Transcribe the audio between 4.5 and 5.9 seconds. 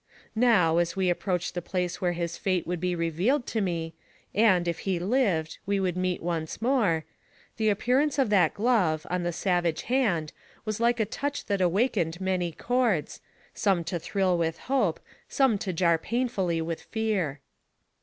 if he lived, we